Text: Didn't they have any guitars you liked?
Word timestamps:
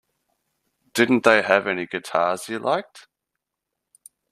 Didn't 0.95 1.25
they 1.25 1.43
have 1.43 1.67
any 1.67 1.85
guitars 1.85 2.49
you 2.49 2.57
liked? 2.57 3.05